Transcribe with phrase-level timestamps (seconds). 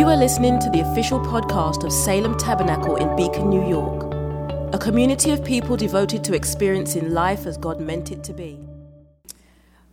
[0.00, 4.10] You are listening to the official podcast of Salem Tabernacle in Beacon, New York,
[4.72, 8.58] a community of people devoted to experiencing life as God meant it to be.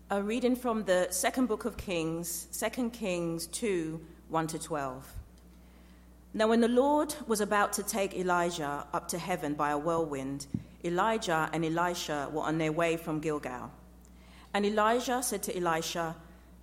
[0.10, 4.00] A reading from the second book of Kings, 2 Kings 2
[4.30, 5.14] 1 to 12.
[6.34, 10.48] Now, when the Lord was about to take Elijah up to heaven by a whirlwind,
[10.86, 13.74] Elijah and Elisha were on their way from Gilgal.
[14.54, 16.16] And Elijah said to Elisha,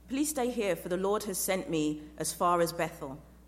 [0.08, 3.18] Please stay here, for the Lord has sent me as far as Bethel.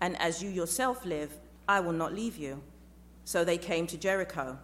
[0.00, 1.32] and as you yourself live,
[1.68, 2.62] I will not leave you.
[3.24, 4.58] So they came to Jericho.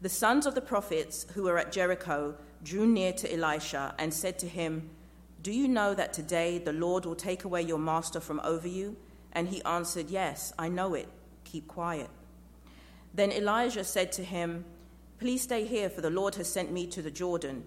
[0.00, 4.38] The sons of the prophets who were at Jericho drew near to Elisha and said
[4.40, 4.90] to him,
[5.42, 8.96] Do you know that today the Lord will take away your master from over you?
[9.32, 11.08] And he answered, Yes, I know it.
[11.44, 12.10] Keep quiet.
[13.14, 14.64] Then Elijah said to him,
[15.18, 17.64] Please stay here, for the Lord has sent me to the Jordan.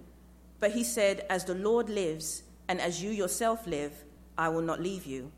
[0.60, 4.04] But he said, As the Lord lives, and as you yourself live,
[4.38, 5.32] I will not leave you.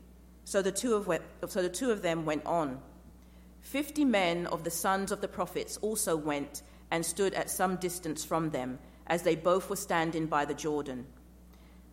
[0.48, 1.06] So the two of,
[1.50, 2.80] so the two of them went on.
[3.60, 8.24] Fifty men of the sons of the prophets also went and stood at some distance
[8.24, 11.04] from them, as they both were standing by the Jordan.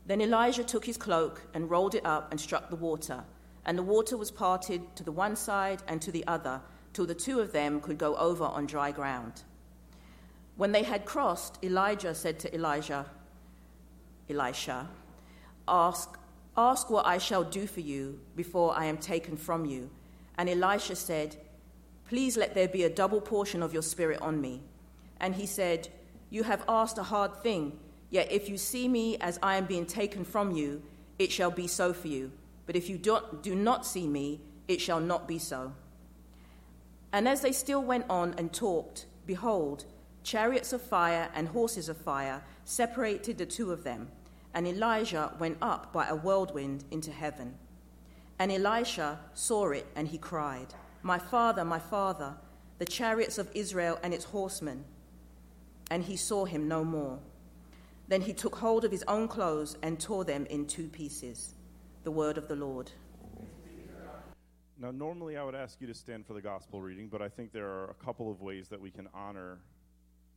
[0.06, 3.26] Then Elijah took his cloak and rolled it up and struck the water,
[3.66, 6.62] and the water was parted to the one side and to the other,
[6.94, 9.44] till the two of them could go over on dry ground.
[10.56, 13.06] When they had crossed, Elijah said to Elijah,
[14.30, 14.88] Elisha,
[15.68, 16.18] ask,
[16.58, 19.90] ask what I shall do for you before I am taken from you.
[20.38, 21.36] And Elisha said,
[22.08, 24.62] Please let there be a double portion of your spirit on me.
[25.20, 25.90] And he said,
[26.30, 27.80] You have asked a hard thing,
[28.10, 30.84] yet if you see me as I am being taken from you,
[31.18, 32.32] it shall be so for you.
[32.66, 35.74] But if you do, do not see me, it shall not be so.
[37.12, 39.86] And as they still went on and talked, behold,
[40.24, 44.10] chariots of fire and horses of fire separated the two of them,
[44.56, 47.54] and Elijah went up by a whirlwind into heaven.
[48.40, 50.74] And Elisha saw it, and he cried,
[51.04, 52.36] My father, my father,
[52.80, 54.86] the chariots of Israel and its horsemen.
[55.92, 57.20] And he saw him no more.
[58.08, 61.54] Then he took hold of his own clothes and tore them in two pieces.
[62.06, 62.92] The word of the Lord.
[64.80, 67.52] Now, normally I would ask you to stand for the gospel reading, but I think
[67.52, 69.60] there are a couple of ways that we can honor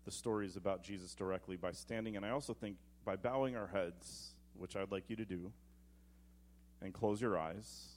[0.05, 4.35] the stories about Jesus directly by standing, and I also think by bowing our heads,
[4.57, 5.53] which I'd like you to do,
[6.83, 7.89] and close your eyes.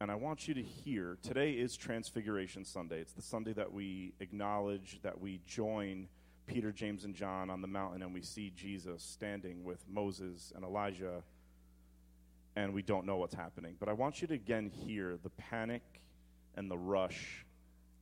[0.00, 3.00] And I want you to hear today is Transfiguration Sunday.
[3.00, 6.08] It's the Sunday that we acknowledge, that we join
[6.46, 10.64] Peter, James, and John on the mountain, and we see Jesus standing with Moses and
[10.64, 11.22] Elijah,
[12.56, 13.76] and we don't know what's happening.
[13.78, 15.82] But I want you to again hear the panic
[16.56, 17.46] and the rush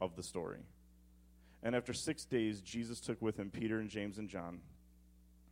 [0.00, 0.64] of the story.
[1.62, 4.60] And after six days, Jesus took with him Peter and James and John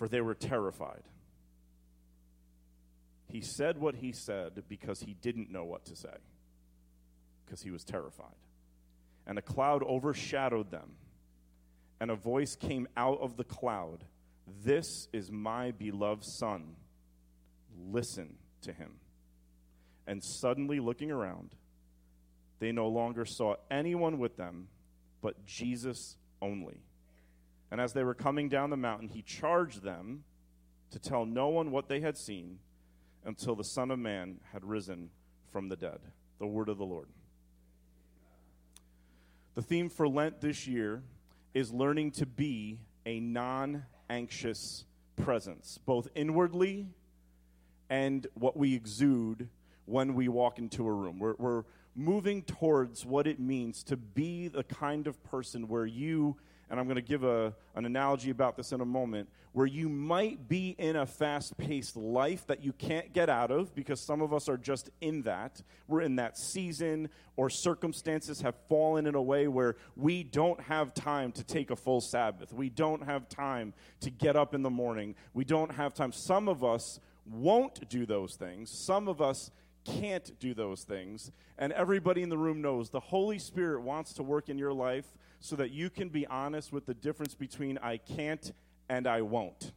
[0.00, 1.02] for they were terrified.
[3.26, 6.16] He said what he said because he didn't know what to say,
[7.44, 8.38] because he was terrified.
[9.26, 10.92] And a cloud overshadowed them,
[12.00, 14.06] and a voice came out of the cloud
[14.64, 16.76] This is my beloved Son.
[17.90, 18.92] Listen to him.
[20.06, 21.50] And suddenly, looking around,
[22.58, 24.68] they no longer saw anyone with them
[25.20, 26.80] but Jesus only.
[27.70, 30.24] And as they were coming down the mountain, he charged them
[30.90, 32.58] to tell no one what they had seen
[33.24, 35.10] until the Son of Man had risen
[35.52, 36.00] from the dead.
[36.38, 37.08] The word of the Lord.
[39.54, 41.02] The theme for Lent this year
[41.54, 44.84] is learning to be a non anxious
[45.16, 46.86] presence, both inwardly
[47.88, 49.48] and what we exude
[49.84, 51.18] when we walk into a room.
[51.18, 51.64] We're, we're
[51.94, 56.36] moving towards what it means to be the kind of person where you
[56.70, 59.88] and I'm going to give a, an analogy about this in a moment, where you
[59.88, 64.22] might be in a fast paced life that you can't get out of because some
[64.22, 65.60] of us are just in that.
[65.88, 70.94] We're in that season, or circumstances have fallen in a way where we don't have
[70.94, 72.52] time to take a full Sabbath.
[72.52, 75.16] We don't have time to get up in the morning.
[75.34, 76.12] We don't have time.
[76.12, 78.70] Some of us won't do those things.
[78.70, 79.50] Some of us
[79.84, 81.32] can't do those things.
[81.58, 85.06] And everybody in the room knows the Holy Spirit wants to work in your life
[85.40, 88.52] so that you can be honest with the difference between I can't
[88.88, 89.72] and I won't.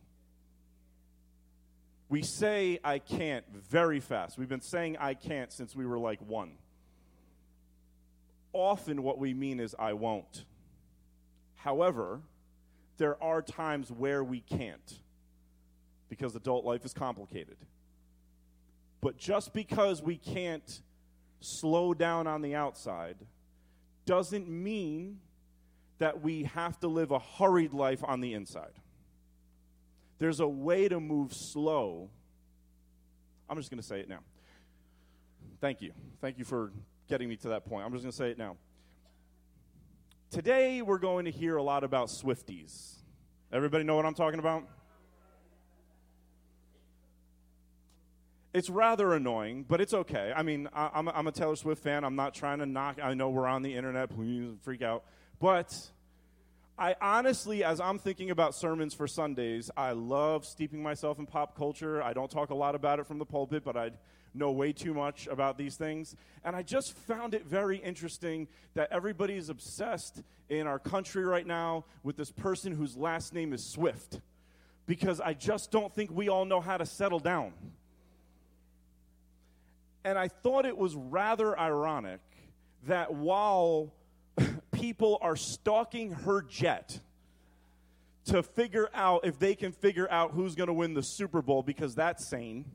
[2.10, 4.38] We say I can't very fast.
[4.38, 6.52] We've been saying I can't since we were like one.
[8.52, 10.46] Often, what we mean is I won't.
[11.56, 12.20] However,
[12.98, 15.00] there are times where we can't
[16.08, 17.58] because adult life is complicated.
[19.02, 20.82] But just because we can't
[21.40, 23.18] slow down on the outside
[24.06, 25.20] doesn't mean
[26.04, 28.74] that we have to live a hurried life on the inside.
[30.20, 32.10] There's a way to move slow.
[33.50, 34.20] I'm just going to say it now.
[35.62, 35.94] Thank you.
[36.20, 36.74] Thank you for
[37.08, 37.86] getting me to that point.
[37.86, 38.58] I'm just going to say it now.
[40.30, 42.96] Today, we're going to hear a lot about Swifties.
[43.54, 44.68] Everybody know what I'm talking about?
[48.54, 50.34] It's rather annoying, but it's okay.
[50.36, 52.04] I mean, I, am a, I'm a Taylor Swift fan.
[52.04, 52.98] I'm not trying to knock.
[53.02, 54.10] I know we're on the internet.
[54.10, 55.06] Please freak out.
[55.40, 55.74] But
[56.78, 61.56] I honestly, as I'm thinking about sermons for Sundays, I love steeping myself in pop
[61.56, 62.02] culture.
[62.02, 63.92] I don't talk a lot about it from the pulpit, but I
[64.34, 66.16] know way too much about these things.
[66.44, 71.46] And I just found it very interesting that everybody is obsessed in our country right
[71.46, 74.20] now with this person whose last name is Swift.
[74.88, 77.54] Because I just don't think we all know how to settle down.
[80.04, 82.20] And I thought it was rather ironic
[82.88, 83.94] that while
[84.84, 87.00] people are stalking her jet
[88.26, 91.64] to figure out if they can figure out who's going to win the Super Bowl
[91.64, 92.66] because that's sane.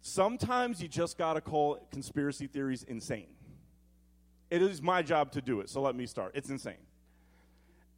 [0.00, 3.26] Sometimes you just got to call conspiracy theories insane.
[4.48, 6.32] It is my job to do it, so let me start.
[6.34, 6.86] It's insane.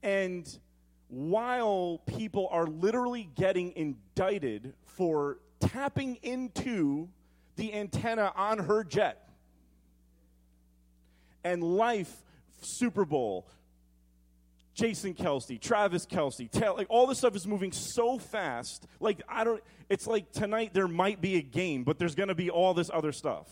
[0.02, 0.58] And
[1.06, 7.08] while people are literally getting indicted for tapping into
[7.54, 9.27] the antenna on her jet,
[11.48, 12.24] and life
[12.60, 13.46] Super Bowl,
[14.74, 18.86] Jason Kelce, Travis Kelce, Taylor, like all this stuff is moving so fast.
[19.00, 22.34] Like I don't it's like tonight there might be a game, but there's going to
[22.34, 23.48] be all this other stuff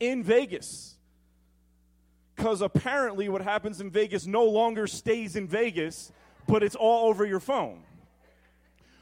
[0.00, 0.96] in Vegas.
[2.36, 6.12] Cuz apparently what happens in Vegas no longer stays in Vegas,
[6.48, 7.82] but it's all over your phone.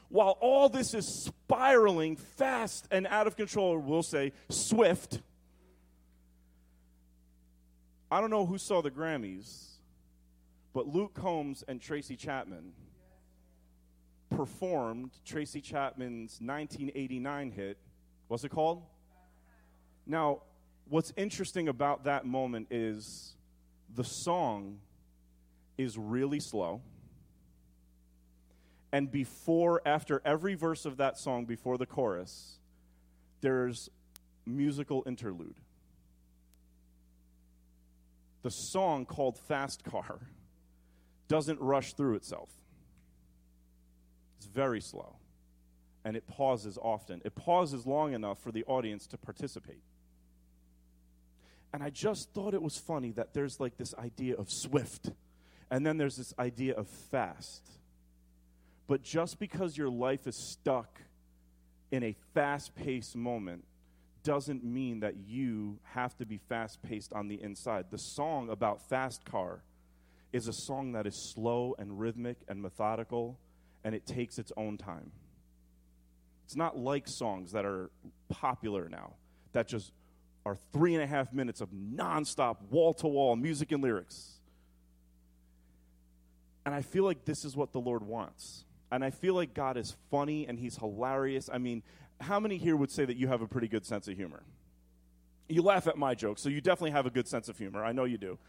[0.09, 5.19] While all this is spiraling fast and out of control, we'll say swift,
[8.11, 9.77] I don't know who saw the Grammys,
[10.73, 12.73] but Luke Combs and Tracy Chapman
[14.29, 17.77] performed Tracy Chapman's 1989 hit.
[18.27, 18.83] What's it called?
[20.05, 20.41] Now,
[20.87, 23.35] what's interesting about that moment is
[23.95, 24.79] the song
[25.77, 26.81] is really slow.
[28.91, 32.59] And before, after every verse of that song, before the chorus,
[33.41, 33.89] there's
[34.45, 35.55] musical interlude
[38.45, 40.19] the song called Fast Car
[41.27, 42.51] doesn't rush through itself.
[44.37, 45.15] It's very slow.
[46.03, 47.23] And it pauses often.
[47.25, 49.81] It pauses long enough for the audience to participate.
[51.73, 55.09] And I just thought it was funny that there's like this idea of swift,
[55.71, 57.67] and then there's this idea of fast.
[58.85, 61.01] But just because your life is stuck
[61.89, 63.63] in a fast paced moment
[64.25, 67.85] doesn't mean that you have to be fast paced on the inside.
[67.91, 69.63] The song about Fast Car
[70.33, 73.39] is a song that is slow and rhythmic and methodical,
[73.85, 75.11] and it takes its own time.
[76.43, 77.89] It's not like songs that are
[78.27, 79.13] popular now,
[79.53, 79.93] that just
[80.45, 84.39] are three and a half minutes of nonstop, wall to wall music and lyrics.
[86.65, 88.65] And I feel like this is what the Lord wants.
[88.91, 91.49] And I feel like God is funny and He's hilarious.
[91.51, 91.83] I mean,
[92.19, 94.43] how many here would say that you have a pretty good sense of humor?
[95.47, 97.83] You laugh at my jokes, so you definitely have a good sense of humor.
[97.83, 98.39] I know you do.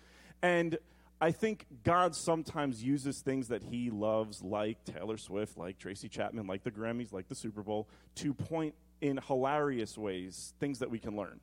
[0.42, 0.78] And
[1.20, 6.46] I think God sometimes uses things that he loves, like Taylor Swift, like Tracy Chapman,
[6.46, 10.98] like the Grammys, like the Super Bowl, to point in hilarious ways things that we
[10.98, 11.40] can learn.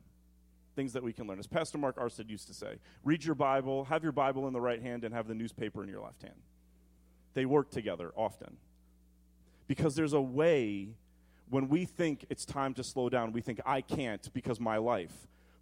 [0.76, 1.38] Things that we can learn.
[1.38, 4.60] As Pastor Mark Arstead used to say, read your Bible, have your Bible in the
[4.60, 6.34] right hand, and have the newspaper in your left hand.
[7.34, 8.56] They work together often.
[9.66, 10.90] Because there's a way
[11.48, 15.12] when we think it's time to slow down, we think, I can't because my life.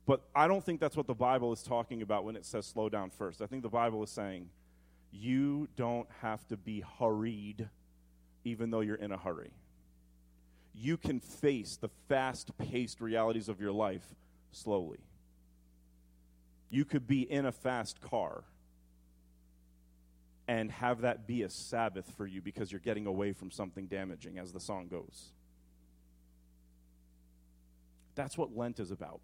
[0.07, 2.89] But I don't think that's what the Bible is talking about when it says slow
[2.89, 3.41] down first.
[3.41, 4.49] I think the Bible is saying
[5.13, 7.69] you don't have to be hurried
[8.45, 9.53] even though you're in a hurry.
[10.75, 14.07] You can face the fast paced realities of your life
[14.51, 15.01] slowly.
[16.71, 18.45] You could be in a fast car
[20.49, 24.39] and have that be a Sabbath for you because you're getting away from something damaging,
[24.39, 25.33] as the song goes.
[28.15, 29.21] That's what Lent is about.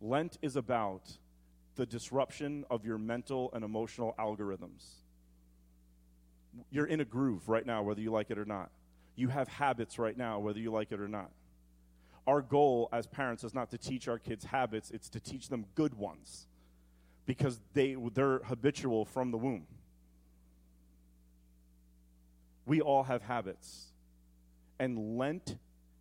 [0.00, 1.02] Lent is about
[1.76, 4.84] the disruption of your mental and emotional algorithms.
[6.70, 8.70] You're in a groove right now, whether you like it or not.
[9.16, 11.30] You have habits right now, whether you like it or not.
[12.26, 15.64] Our goal as parents is not to teach our kids habits, it's to teach them
[15.74, 16.46] good ones
[17.26, 19.66] because they, they're habitual from the womb.
[22.66, 23.86] We all have habits.
[24.78, 25.56] And Lent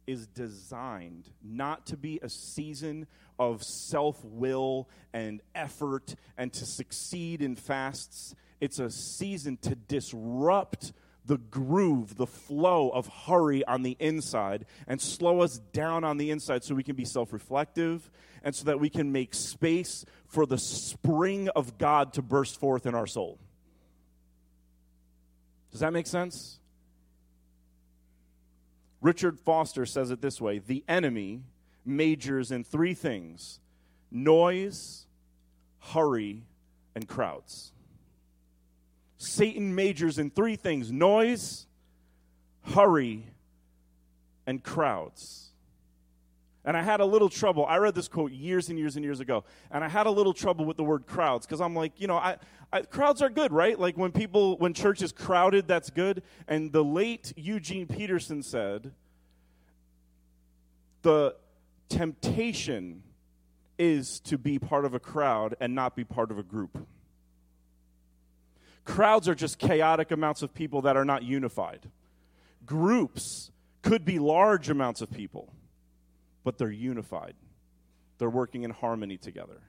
[0.07, 3.05] is designed not to be a season
[3.37, 8.33] of self will and effort and to succeed in fasts.
[8.59, 10.93] It's a season to disrupt
[11.25, 16.31] the groove, the flow of hurry on the inside and slow us down on the
[16.31, 18.09] inside so we can be self reflective
[18.43, 22.85] and so that we can make space for the spring of God to burst forth
[22.85, 23.37] in our soul.
[25.71, 26.59] Does that make sense?
[29.01, 31.41] Richard Foster says it this way The enemy
[31.85, 33.59] majors in three things
[34.11, 35.05] noise,
[35.79, 36.43] hurry,
[36.95, 37.71] and crowds.
[39.17, 41.67] Satan majors in three things noise,
[42.61, 43.25] hurry,
[44.45, 45.46] and crowds.
[46.67, 47.65] And I had a little trouble.
[47.65, 50.33] I read this quote years and years and years ago, and I had a little
[50.33, 52.35] trouble with the word crowds because I'm like, you know, I,
[52.73, 53.79] I, crowds are good, right?
[53.79, 56.23] Like when people, when church is crowded, that's good.
[56.45, 58.91] And the late Eugene Peterson said,
[61.03, 61.37] the
[61.87, 63.01] temptation
[63.79, 66.85] is to be part of a crowd and not be part of a group.
[68.83, 71.89] Crowds are just chaotic amounts of people that are not unified.
[72.65, 73.51] Groups
[73.83, 75.53] could be large amounts of people
[76.47, 77.33] but they're unified.
[78.19, 79.59] They're working in harmony together.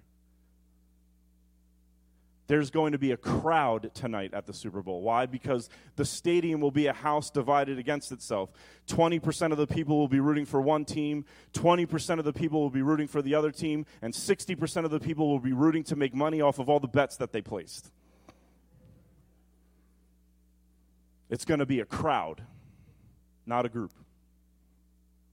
[2.47, 5.03] There's going to be a crowd tonight at the Super Bowl.
[5.03, 5.27] Why?
[5.27, 8.53] Because the stadium will be a house divided against itself.
[8.87, 12.71] 20% of the people will be rooting for one team, 20% of the people will
[12.71, 15.97] be rooting for the other team, and 60% of the people will be rooting to
[15.97, 17.91] make money off of all the bets that they placed.
[21.29, 22.41] It's going to be a crowd,
[23.47, 23.95] not a group.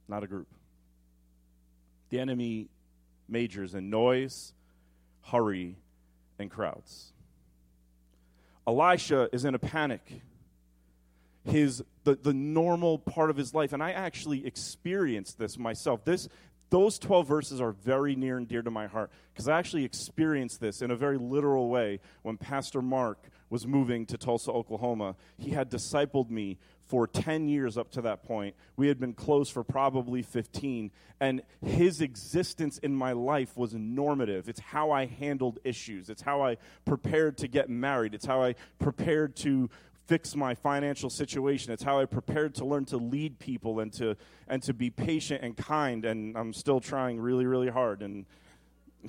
[0.07, 0.47] Not a group.
[2.15, 2.69] The enemy
[3.27, 4.53] majors in noise,
[5.21, 5.75] hurry,
[6.39, 7.11] and crowds.
[8.65, 10.21] Elisha is in a panic.
[11.43, 16.05] His the, the normal part of his life, and I actually experienced this myself.
[16.05, 16.29] This
[16.69, 20.61] those 12 verses are very near and dear to my heart because I actually experienced
[20.61, 25.17] this in a very literal way when Pastor Mark was moving to Tulsa, Oklahoma.
[25.37, 28.55] He had discipled me for 10 years up to that point.
[28.75, 30.91] We had been close for probably 15.
[31.19, 34.47] And his existence in my life was normative.
[34.49, 38.55] It's how I handled issues, it's how I prepared to get married, it's how I
[38.79, 39.69] prepared to
[40.05, 41.73] fix my financial situation.
[41.73, 44.15] It's how I prepared to learn to lead people and to
[44.47, 46.05] and to be patient and kind.
[46.05, 48.01] And I'm still trying really, really hard.
[48.01, 48.25] And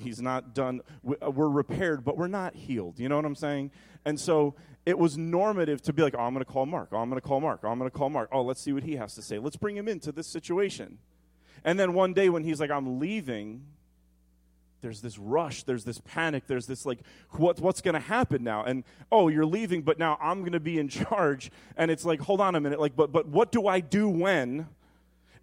[0.01, 0.81] he's not done.
[1.21, 2.99] Uh, we're repaired, but we're not healed.
[2.99, 3.71] You know what I'm saying?
[4.05, 6.89] And so it was normative to be like, oh, I'm going to call Mark.
[6.91, 7.61] Oh, I'm going to call Mark.
[7.63, 8.29] Oh, I'm going to call Mark.
[8.31, 9.37] Oh, let's see what he has to say.
[9.37, 10.99] Let's bring him into this situation.
[11.63, 13.65] And then one day when he's like, I'm leaving,
[14.81, 16.99] there's this rush, there's this panic, there's this like,
[17.31, 18.63] what, what's going to happen now?
[18.63, 21.51] And oh, you're leaving, but now I'm going to be in charge.
[21.75, 24.67] And it's like, hold on a minute, like, but but what do I do when?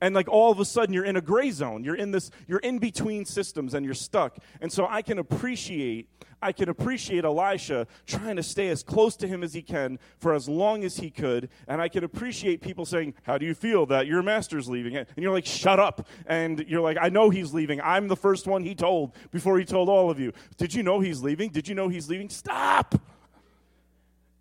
[0.05, 1.83] And like all of a sudden you're in a gray zone.
[1.83, 4.37] You're in this you're in between systems and you're stuck.
[4.61, 6.11] And so i can appreciate
[6.43, 10.35] i can appreciate elisha trying to stay as close to him as he can for
[10.35, 11.49] as long as he could.
[11.67, 14.95] And i can appreciate people saying how do you feel that your master's leaving?
[14.95, 16.07] And you're like shut up.
[16.27, 17.81] And you're like i know he's leaving.
[17.81, 20.35] I'm the first one he told before he told all of you.
[20.59, 21.49] Did you know he's leaving?
[21.49, 22.29] Did you know he's leaving?
[22.29, 22.95] Stop!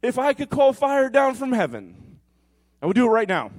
[0.02, 2.20] If i could call fire down from heaven
[2.82, 3.50] i would do it right now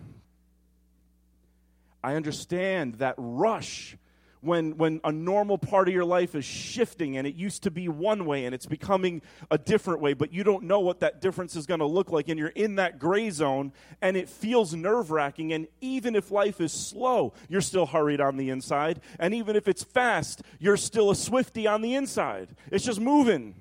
[2.05, 3.97] I understand that rush
[4.43, 7.89] when, when a normal part of your life is shifting and it used to be
[7.89, 11.57] one way and it's becoming a different way, but you don't know what that difference
[11.57, 15.11] is going to look like, and you're in that gray zone and it feels nerve
[15.11, 15.55] wracking.
[15.55, 19.01] And even if life is slow, you're still hurried on the inside.
[19.19, 22.51] And even if it's fast, you're still a swifty on the inside.
[22.71, 23.55] It's just moving.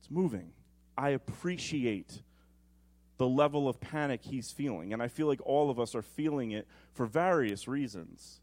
[0.00, 0.50] It's moving.
[0.96, 2.22] I appreciate
[3.18, 4.92] the level of panic he's feeling.
[4.92, 8.40] And I feel like all of us are feeling it for various reasons.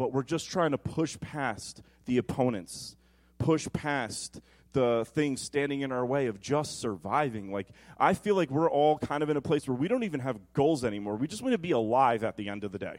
[0.00, 2.96] but we're just trying to push past the opponents,
[3.36, 4.40] push past
[4.72, 7.52] the things standing in our way of just surviving.
[7.52, 7.66] Like,
[7.98, 10.38] I feel like we're all kind of in a place where we don't even have
[10.54, 11.16] goals anymore.
[11.16, 12.96] We just want to be alive at the end of the day.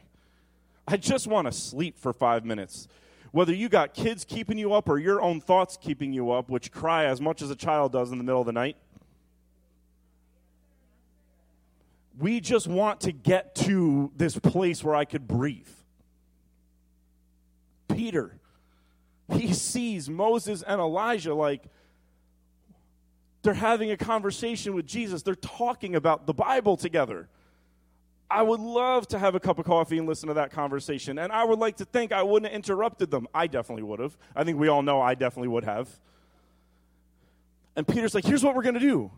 [0.86, 2.86] I just want to sleep for five minutes.
[3.32, 6.70] Whether you got kids keeping you up or your own thoughts keeping you up, which
[6.70, 8.76] cry as much as a child does in the middle of the night.
[12.18, 15.68] We just want to get to this place where I could breathe.
[17.88, 18.38] Peter,
[19.32, 21.64] he sees Moses and Elijah like
[23.42, 25.22] they're having a conversation with Jesus.
[25.22, 27.28] They're talking about the Bible together.
[28.30, 31.18] I would love to have a cup of coffee and listen to that conversation.
[31.18, 33.28] And I would like to think I wouldn't have interrupted them.
[33.34, 34.16] I definitely would have.
[34.34, 35.88] I think we all know I definitely would have.
[37.76, 39.10] And Peter's like, here's what we're going to do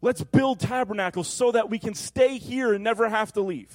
[0.00, 3.74] let's build tabernacles so that we can stay here and never have to leave.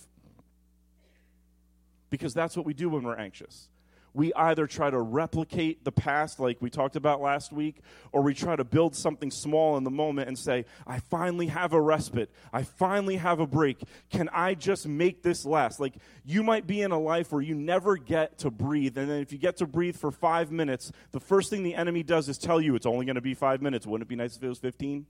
[2.10, 3.70] Because that's what we do when we're anxious
[4.16, 7.82] we either try to replicate the past, like we talked about last week,
[8.14, 11.74] or we try to build something small in the moment and say, I finally have
[11.74, 12.32] a respite.
[12.54, 13.84] I finally have a break.
[14.10, 15.82] Can I just make this last?
[15.82, 18.98] Like, you might be in a life where you never get to breathe.
[18.98, 22.02] And then if you get to breathe for five minutes, the first thing the enemy
[22.02, 23.86] does is tell you it's only going to be five minutes.
[23.86, 25.06] Wouldn't it be nice if it was 15?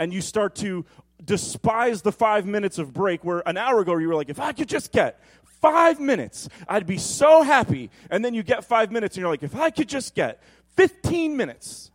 [0.00, 0.84] And you start to
[1.22, 4.52] despise the five minutes of break where an hour ago you were like, if I
[4.52, 5.22] could just get
[5.60, 7.90] five minutes, I'd be so happy.
[8.10, 10.42] And then you get five minutes and you're like, if I could just get
[10.76, 11.90] 15 minutes.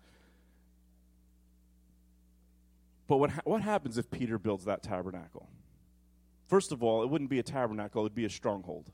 [3.08, 5.50] But what, ha- what happens if Peter builds that tabernacle?
[6.48, 8.92] First of all, it wouldn't be a tabernacle, it would be a stronghold.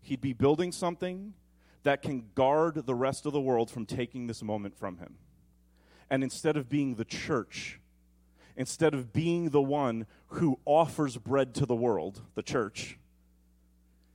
[0.00, 1.34] He'd be building something
[1.82, 5.16] that can guard the rest of the world from taking this moment from him.
[6.10, 7.80] And instead of being the church,
[8.56, 12.98] instead of being the one who offers bread to the world, the church,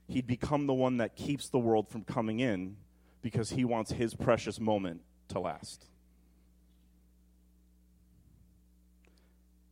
[0.08, 2.76] he'd become the one that keeps the world from coming in
[3.22, 5.86] because he wants his precious moment to last.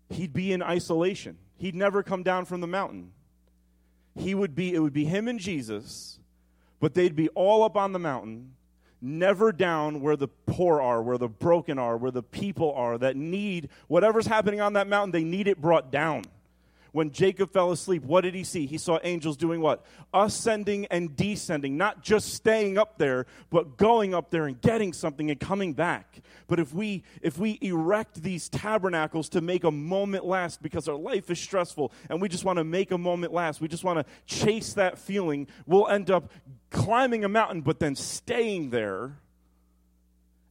[0.09, 1.37] He'd be in isolation.
[1.57, 3.11] He'd never come down from the mountain.
[4.15, 6.19] He would be it would be him and Jesus,
[6.79, 8.53] but they'd be all up on the mountain,
[9.03, 13.15] never down where the poor are, where the broken are, where the people are that
[13.15, 16.23] need whatever's happening on that mountain, they need it brought down
[16.93, 18.67] when Jacob fell asleep, what did he see?
[18.67, 19.83] He saw angels doing what?
[20.13, 25.31] Ascending and descending, not just staying up there, but going up there and getting something
[25.31, 26.21] and coming back.
[26.47, 30.95] But if we if we erect these tabernacles to make a moment last because our
[30.95, 33.97] life is stressful and we just want to make a moment last, we just want
[33.97, 36.31] to chase that feeling, we'll end up
[36.73, 39.19] climbing a mountain but then staying there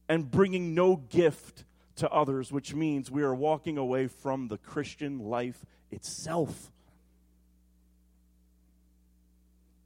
[0.09, 1.65] and bringing no gift
[1.97, 6.71] to others, which means we are walking away from the Christian life itself.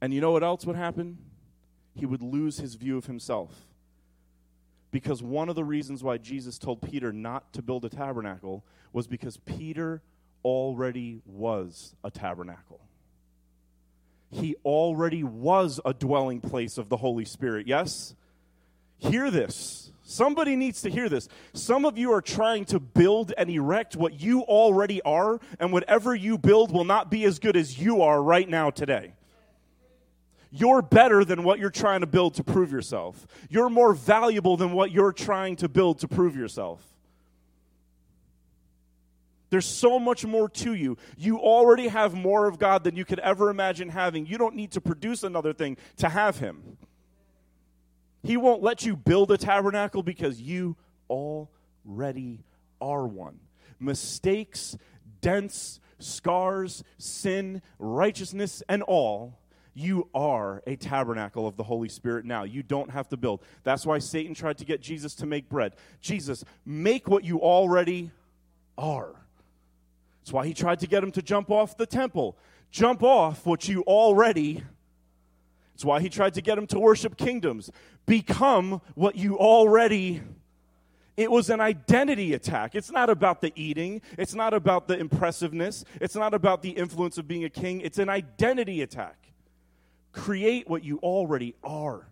[0.00, 1.18] And you know what else would happen?
[1.94, 3.52] He would lose his view of himself.
[4.90, 9.06] Because one of the reasons why Jesus told Peter not to build a tabernacle was
[9.06, 10.00] because Peter
[10.44, 12.87] already was a tabernacle.
[14.30, 18.14] He already was a dwelling place of the Holy Spirit, yes?
[18.98, 19.92] Hear this.
[20.02, 21.28] Somebody needs to hear this.
[21.52, 26.14] Some of you are trying to build and erect what you already are, and whatever
[26.14, 29.12] you build will not be as good as you are right now today.
[30.50, 33.26] You're better than what you're trying to build to prove yourself.
[33.50, 36.82] You're more valuable than what you're trying to build to prove yourself.
[39.50, 40.98] There's so much more to you.
[41.16, 44.26] You already have more of God than you could ever imagine having.
[44.26, 46.76] You don't need to produce another thing to have Him.
[48.22, 50.76] He won't let you build a tabernacle because you
[51.08, 52.44] already
[52.80, 53.38] are one.
[53.80, 54.76] Mistakes,
[55.20, 59.38] dents, scars, sin, righteousness, and all,
[59.74, 62.42] you are a tabernacle of the Holy Spirit now.
[62.42, 63.42] You don't have to build.
[63.62, 65.74] That's why Satan tried to get Jesus to make bread.
[66.00, 68.10] Jesus, make what you already
[68.76, 69.14] are.
[70.28, 72.36] That's why he tried to get him to jump off the temple.
[72.70, 74.62] Jump off what you already
[75.74, 77.70] it's why he tried to get him to worship kingdoms.
[78.04, 80.20] Become what you already
[81.16, 82.74] it was an identity attack.
[82.74, 84.02] It's not about the eating.
[84.18, 85.86] It's not about the impressiveness.
[85.98, 87.80] It's not about the influence of being a king.
[87.80, 89.32] It's an identity attack.
[90.12, 92.06] Create what you already are.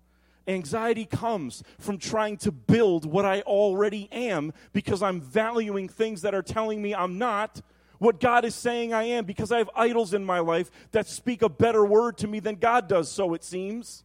[0.48, 6.35] Anxiety comes from trying to build what I already am because I'm valuing things that
[6.35, 7.61] are telling me I'm not
[7.99, 11.43] what God is saying I am because I have idols in my life that speak
[11.43, 14.05] a better word to me than God does, so it seems.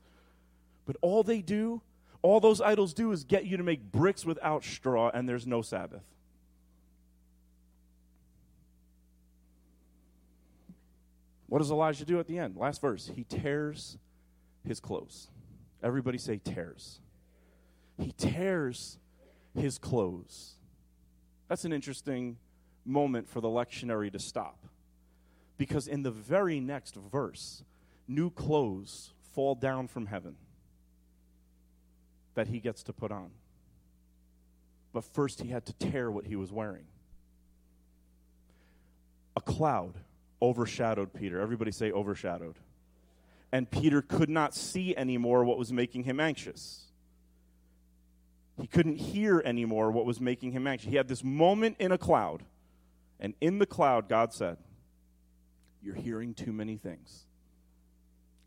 [0.85, 1.81] But all they do,
[2.21, 5.61] all those idols do, is get you to make bricks without straw, and there's no
[5.61, 6.03] Sabbath.
[11.47, 12.55] What does Elijah do at the end?
[12.55, 13.11] Last verse.
[13.13, 13.97] He tears
[14.65, 15.27] his clothes.
[15.83, 17.01] Everybody say tears.
[17.97, 18.97] He tears
[19.53, 20.53] his clothes.
[21.49, 22.37] That's an interesting
[22.85, 24.57] moment for the lectionary to stop.
[25.57, 27.63] Because in the very next verse,
[28.07, 30.35] new clothes fall down from heaven
[32.33, 33.31] that he gets to put on.
[34.93, 36.85] But first, he had to tear what he was wearing.
[39.35, 39.93] A cloud
[40.41, 41.39] overshadowed Peter.
[41.39, 42.55] Everybody say overshadowed.
[43.51, 46.85] And Peter could not see anymore what was making him anxious.
[48.59, 50.89] He couldn't hear anymore what was making him anxious.
[50.89, 52.43] He had this moment in a cloud.
[53.21, 54.57] And in the cloud, God said,
[55.81, 57.27] You're hearing too many things.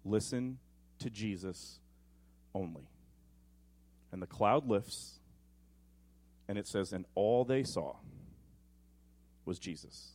[0.04, 0.58] Listen
[0.98, 1.78] to Jesus
[2.54, 2.88] only.
[4.10, 5.20] And the cloud lifts,
[6.48, 7.94] and it says, And all they saw
[9.44, 10.10] was Jesus.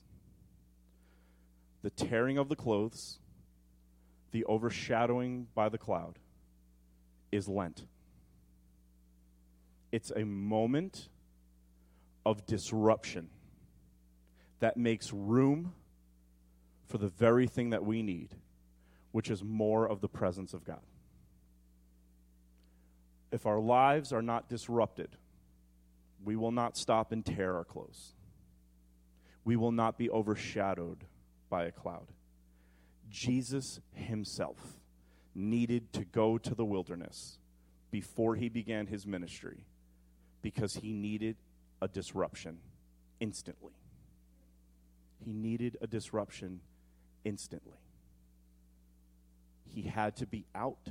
[1.82, 3.19] The tearing of the clothes,
[4.32, 6.19] the overshadowing by the cloud,
[7.32, 7.86] is Lent.
[9.91, 11.08] It's a moment
[12.26, 13.30] of disruption
[14.60, 15.74] that makes room
[16.88, 18.36] for the very thing that we need,
[19.12, 20.82] which is more of the presence of God.
[23.32, 25.10] If our lives are not disrupted,
[26.24, 28.13] we will not stop and tear our clothes.
[29.45, 31.06] We will not be overshadowed
[31.50, 32.08] by a cloud.
[33.10, 34.80] Jesus himself
[35.34, 37.38] needed to go to the wilderness
[37.91, 39.65] before he began his ministry
[40.41, 41.38] because he needed
[41.82, 42.60] a disruption
[43.19, 43.79] instantly.
[45.23, 46.62] He needed a disruption
[47.25, 47.79] instantly.
[49.65, 50.89] He had to be out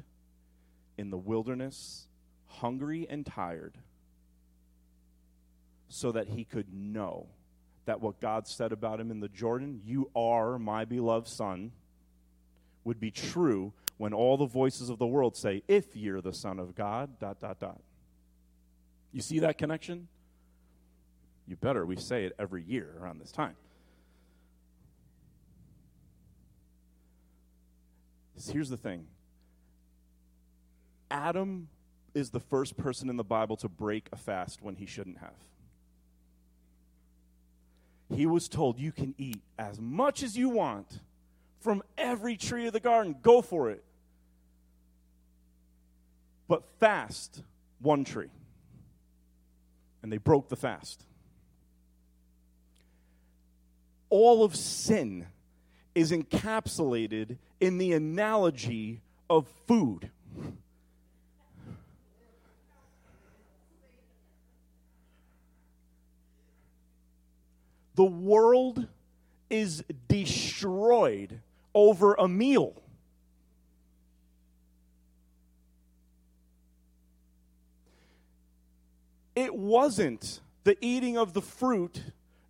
[0.97, 2.07] in the wilderness,
[2.47, 3.79] hungry and tired,
[5.89, 7.27] so that he could know
[7.87, 11.73] that what God said about him in the Jordan, you are my beloved son,
[12.85, 16.59] would be true when all the voices of the world say, if you're the son
[16.59, 17.81] of God, dot, dot, dot.
[19.13, 20.09] You see that connection?
[21.47, 21.87] You better.
[21.87, 23.57] We say it every year around this time.
[28.47, 29.07] Here's the thing
[31.11, 31.69] Adam
[32.15, 35.35] is the first person in the Bible to break a fast when he shouldn't have.
[38.15, 41.01] He was told, You can eat as much as you want
[41.61, 43.17] from every tree of the garden.
[43.23, 43.85] Go for it.
[46.47, 47.43] But fast
[47.81, 48.31] one tree.
[50.03, 51.05] And they broke the fast.
[54.09, 55.27] All of sin
[55.95, 60.11] is encapsulated in the analogy of food.
[67.95, 68.87] The world
[69.51, 71.41] is destroyed
[71.75, 72.81] over a meal.
[79.35, 82.03] It wasn't the eating of the fruit,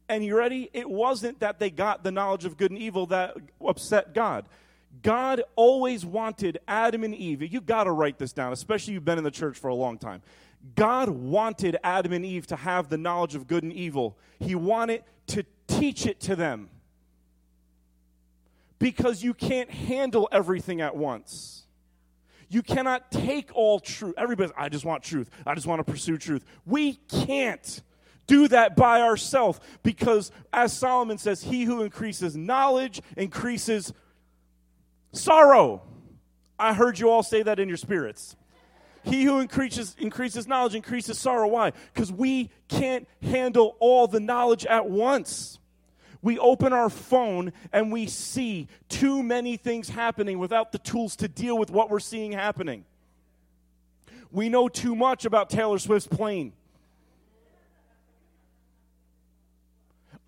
[0.08, 0.68] and you ready?
[0.72, 4.44] It wasn't that they got the knowledge of good and evil that upset God.
[5.02, 7.42] God always wanted Adam and Eve.
[7.52, 9.98] You got to write this down, especially you've been in the church for a long
[9.98, 10.22] time.
[10.74, 14.18] God wanted Adam and Eve to have the knowledge of good and evil.
[14.40, 16.68] He wanted to teach it to them.
[18.78, 21.64] Because you can't handle everything at once.
[22.48, 24.14] You cannot take all truth.
[24.16, 25.28] Everybody, I just want truth.
[25.46, 26.44] I just want to pursue truth.
[26.64, 27.82] We can't
[28.26, 33.92] do that by ourselves because, as Solomon says, he who increases knowledge increases
[35.18, 35.82] sorrow.
[36.58, 38.36] I heard you all say that in your spirits.
[39.04, 41.48] He who increases, increases knowledge increases sorrow.
[41.48, 41.72] Why?
[41.92, 45.58] Because we can't handle all the knowledge at once.
[46.20, 51.28] We open our phone and we see too many things happening without the tools to
[51.28, 52.84] deal with what we're seeing happening.
[54.30, 56.52] We know too much about Taylor Swift's plane.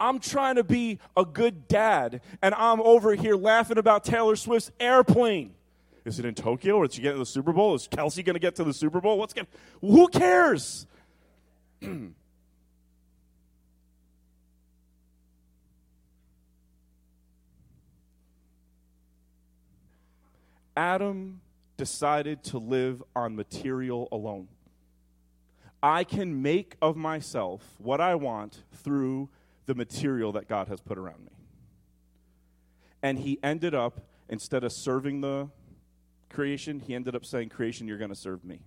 [0.01, 4.73] I'm trying to be a good dad, and I'm over here laughing about Taylor Swift's
[4.81, 5.55] airplane.
[6.05, 7.75] Is it in Tokyo or is she getting to the Super Bowl?
[7.75, 9.19] Is Kelce going to get to the Super Bowl?
[9.19, 9.47] What's going
[9.83, 10.87] Who cares?
[20.77, 21.43] Adam
[21.77, 24.49] decided to live on material alone.
[25.83, 29.29] I can make of myself what I want through
[29.71, 31.31] the material that God has put around me.
[33.05, 35.49] And he ended up, instead of serving the
[36.29, 38.63] creation, he ended up saying, Creation, you're going to serve me.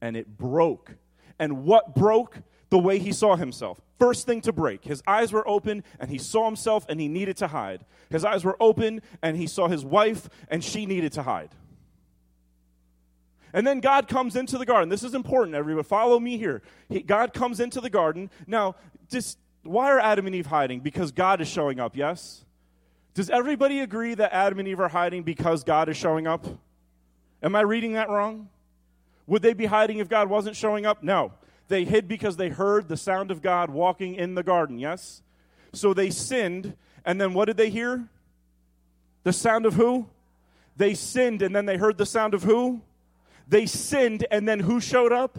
[0.00, 0.94] And it broke.
[1.40, 2.36] And what broke?
[2.70, 3.80] the way he saw himself.
[3.98, 4.84] First thing to break.
[4.84, 7.86] His eyes were open and he saw himself and he needed to hide.
[8.10, 11.48] His eyes were open and he saw his wife and she needed to hide.
[13.54, 14.90] And then God comes into the garden.
[14.90, 15.84] This is important, everyone.
[15.84, 16.60] Follow me here.
[16.90, 18.30] He, God comes into the garden.
[18.46, 18.76] Now,
[19.08, 20.80] just why are Adam and Eve hiding?
[20.80, 22.44] Because God is showing up, yes?
[23.14, 26.46] Does everybody agree that Adam and Eve are hiding because God is showing up?
[27.42, 28.48] Am I reading that wrong?
[29.26, 31.02] Would they be hiding if God wasn't showing up?
[31.02, 31.32] No.
[31.68, 35.22] They hid because they heard the sound of God walking in the garden, yes?
[35.72, 38.08] So they sinned, and then what did they hear?
[39.24, 40.08] The sound of who?
[40.76, 42.80] They sinned, and then they heard the sound of who?
[43.46, 45.38] They sinned, and then who showed up?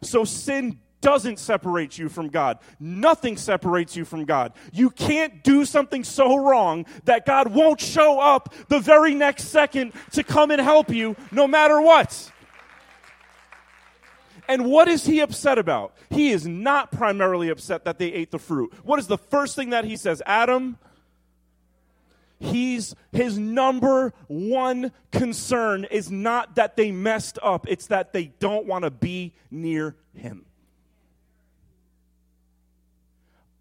[0.00, 2.58] So sin doesn't separate you from God.
[2.80, 4.52] Nothing separates you from God.
[4.72, 9.92] You can't do something so wrong that God won't show up the very next second
[10.12, 12.32] to come and help you no matter what.
[14.48, 15.96] And what is he upset about?
[16.10, 18.72] He is not primarily upset that they ate the fruit.
[18.84, 20.22] What is the first thing that he says?
[20.24, 20.78] Adam,
[22.38, 28.66] he's his number one concern is not that they messed up, it's that they don't
[28.66, 30.45] want to be near him.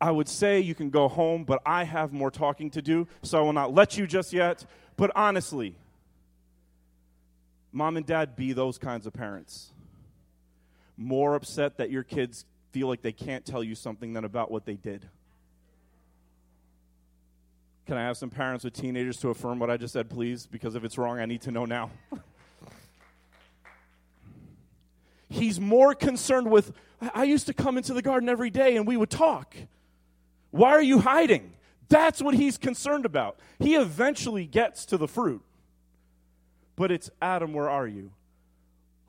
[0.06, 3.40] I would say you can go home, but I have more talking to do, so
[3.40, 4.64] I will not let you just yet.
[4.98, 5.74] But honestly,
[7.72, 9.72] mom and dad be those kinds of parents
[10.96, 14.68] more upset that your kids feel like they can't tell you something than about what
[14.68, 15.10] they did?
[17.88, 20.46] Can I have some parents with teenagers to affirm what I just said, please?
[20.46, 21.90] Because if it's wrong, I need to know now.
[25.30, 26.74] He's more concerned with,
[27.16, 29.56] I used to come into the garden every day and we would talk.
[30.56, 31.52] Why are you hiding?
[31.90, 33.38] That's what he's concerned about.
[33.60, 35.42] He eventually gets to the fruit.
[36.78, 38.12] But it's Adam, where are you?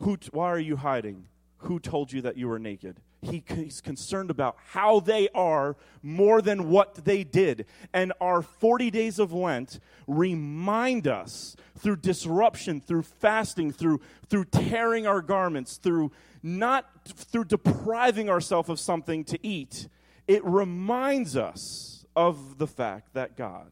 [0.00, 1.28] Who, why are you hiding?
[1.59, 2.96] Who told you that you were naked?
[3.22, 7.66] He, he's concerned about how they are more than what they did.
[7.92, 9.78] And our 40 days of Lent
[10.09, 16.11] remind us through disruption, through fasting, through, through tearing our garments, through
[16.42, 19.87] not through depriving ourselves of something to eat.
[20.26, 23.70] It reminds us of the fact that God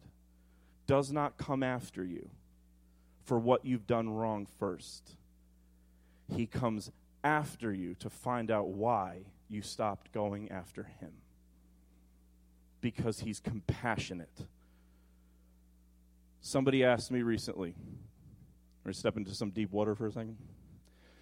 [0.86, 2.30] does not come after you
[3.24, 5.16] for what you've done wrong first.
[6.28, 6.90] He comes
[7.22, 11.12] after you to find out why you stopped going after him.
[12.80, 14.46] Because he's compassionate.
[16.42, 17.74] Somebody asked me recently,
[18.84, 20.36] or step into some deep water for a second.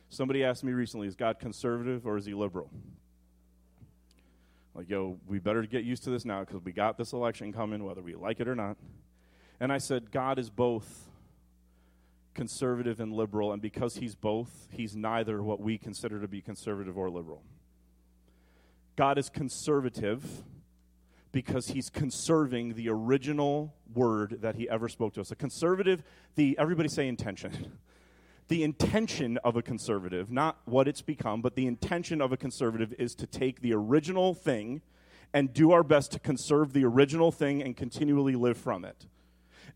[0.09, 2.71] Somebody asked me recently, is God conservative or is he liberal?
[4.75, 7.85] Like, yo, we better get used to this now because we got this election coming,
[7.85, 8.77] whether we like it or not.
[9.61, 11.09] And I said, God is both
[12.35, 16.97] conservative and liberal, and because he's both, he's neither what we consider to be conservative
[16.97, 17.43] or liberal.
[18.97, 20.25] God is conservative
[21.33, 25.31] because he's conserving the original word that he ever spoke to us.
[25.31, 26.03] A conservative,
[26.35, 27.73] the everybody say intention.
[28.53, 32.93] the intention of a conservative, not what it's become, but the intention of a conservative
[32.99, 34.83] is to take the original thing
[35.33, 39.07] and do our best to conserve the original thing and continually live from it.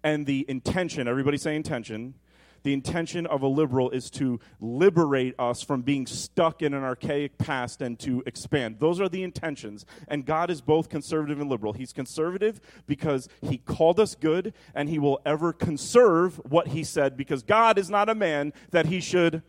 [0.04, 2.16] And the intention, everybody say intention,
[2.62, 7.38] the intention of a liberal is to liberate us from being stuck in an archaic
[7.38, 8.80] past and to expand.
[8.80, 9.86] Those are the intentions.
[10.08, 11.72] And God is both conservative and liberal.
[11.72, 17.16] He's conservative because He called us good, and He will ever conserve what He said
[17.16, 19.42] because God is not a man that He should.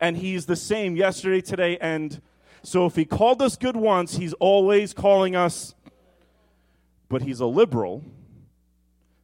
[0.00, 2.20] And He's the same yesterday, today, and
[2.62, 5.74] so if He called us good once, He's always calling us.
[7.08, 8.04] But He's a liberal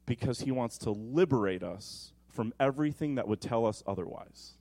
[0.07, 4.55] because He wants to liberate us from everything that would tell us otherwise.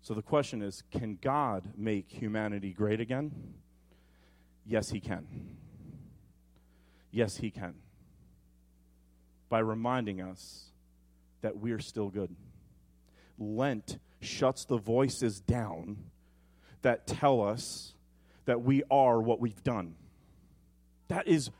[0.00, 3.32] So the question is can God make humanity great again?
[4.66, 5.26] Yes, He can.
[7.10, 7.74] Yes, He can.
[9.48, 10.64] By reminding us
[11.42, 12.34] that we're still good.
[13.38, 15.98] Lent shuts the voices down
[16.82, 17.94] that tell us
[18.46, 19.94] that we are what we've done.
[21.08, 21.50] That is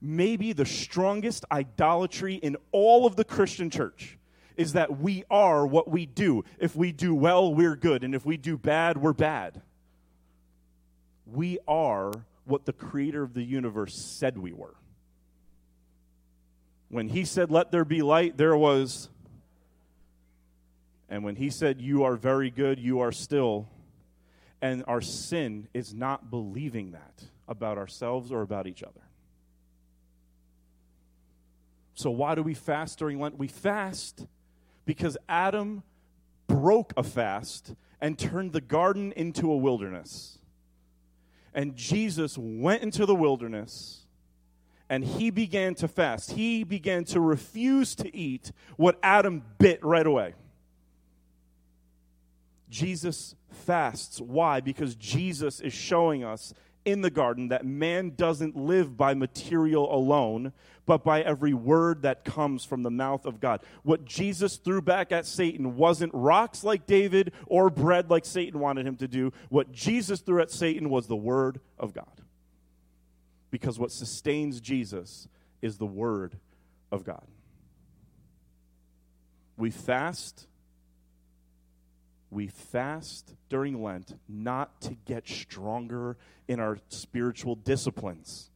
[0.00, 4.18] maybe the strongest idolatry in all of the Christian church
[4.56, 6.44] is that we are what we do.
[6.58, 9.62] If we do well, we're good, and if we do bad, we're bad.
[11.26, 12.12] We are
[12.44, 14.74] what the creator of the universe said we were.
[16.88, 19.08] When he said, Let there be light, there was.
[21.08, 23.68] And when he said, You are very good, you are still.
[24.60, 29.00] And our sin is not believing that about ourselves or about each other.
[32.00, 33.36] So, why do we fast during Lent?
[33.36, 34.26] We fast
[34.86, 35.82] because Adam
[36.46, 40.38] broke a fast and turned the garden into a wilderness.
[41.52, 44.06] And Jesus went into the wilderness
[44.88, 46.32] and he began to fast.
[46.32, 50.32] He began to refuse to eat what Adam bit right away.
[52.70, 54.22] Jesus fasts.
[54.22, 54.60] Why?
[54.60, 60.52] Because Jesus is showing us in the garden that man doesn't live by material alone,
[60.86, 63.60] but by every word that comes from the mouth of God.
[63.82, 68.86] What Jesus threw back at Satan wasn't rocks like David or bread like Satan wanted
[68.86, 69.32] him to do.
[69.50, 72.22] What Jesus threw at Satan was the word of God.
[73.50, 75.28] Because what sustains Jesus
[75.60, 76.36] is the word
[76.90, 77.26] of God.
[79.56, 80.46] We fast
[82.30, 86.16] we fast during Lent not to get stronger
[86.46, 88.50] in our spiritual disciplines.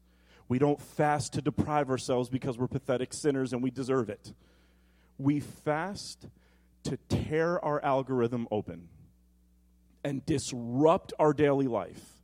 [0.48, 4.32] We don't fast to deprive ourselves because we're pathetic sinners and we deserve it.
[5.18, 6.28] We fast
[6.84, 8.88] to tear our algorithm open
[10.04, 12.22] and disrupt our daily life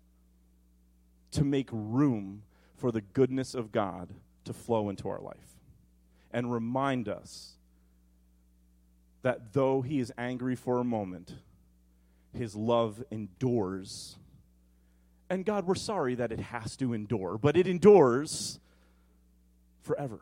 [1.32, 2.42] to make room
[2.76, 4.10] for the goodness of God
[4.44, 5.56] to flow into our life
[6.30, 7.56] and remind us
[9.22, 11.34] that though he is angry for a moment,
[12.32, 14.16] his love endures.
[15.28, 18.58] And God, we're sorry that it has to endure, but it endures
[19.82, 20.20] forever.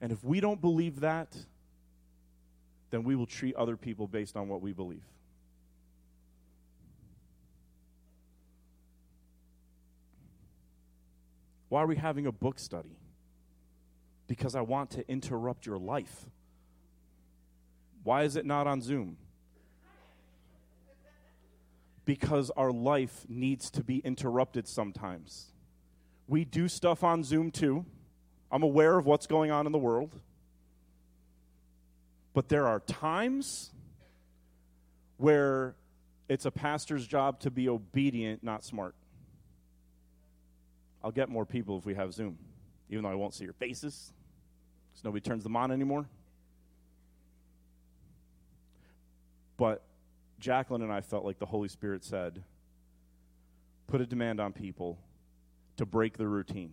[0.00, 1.36] And if we don't believe that,
[2.90, 5.02] then we will treat other people based on what we believe.
[11.70, 12.98] Why are we having a book study?
[14.28, 16.26] Because I want to interrupt your life.
[18.04, 19.16] Why is it not on Zoom?
[22.04, 25.52] Because our life needs to be interrupted sometimes.
[26.28, 27.86] We do stuff on Zoom too.
[28.52, 30.14] I'm aware of what's going on in the world.
[32.34, 33.72] But there are times
[35.16, 35.74] where
[36.28, 38.94] it's a pastor's job to be obedient, not smart.
[41.02, 42.38] I'll get more people if we have Zoom,
[42.90, 44.12] even though I won't see your faces
[44.90, 46.06] because nobody turns them on anymore.
[49.56, 49.84] But
[50.38, 52.42] Jacqueline and I felt like the Holy Spirit said,
[53.86, 54.98] put a demand on people
[55.76, 56.72] to break the routine.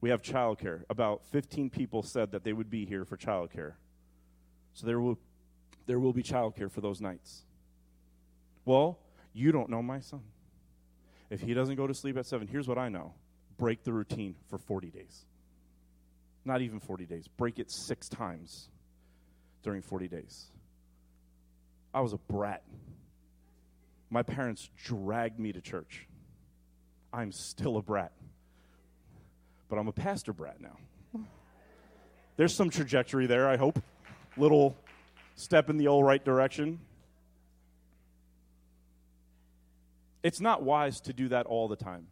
[0.00, 0.82] We have childcare.
[0.88, 3.74] About 15 people said that they would be here for childcare.
[4.72, 5.18] So there will,
[5.86, 7.44] there will be childcare for those nights.
[8.64, 8.98] Well,
[9.32, 10.22] you don't know my son.
[11.28, 13.14] If he doesn't go to sleep at 7, here's what I know
[13.58, 15.26] break the routine for 40 days.
[16.46, 17.28] Not even 40 days.
[17.28, 18.70] Break it six times
[19.62, 20.46] during 40 days.
[21.92, 22.62] I was a brat.
[24.10, 26.06] My parents dragged me to church.
[27.12, 28.12] I'm still a brat.
[29.68, 30.76] But I'm a pastor brat now.
[32.36, 33.82] There's some trajectory there, I hope.
[34.36, 34.76] Little
[35.34, 36.80] step in the old right direction.
[40.22, 42.06] It's not wise to do that all the time,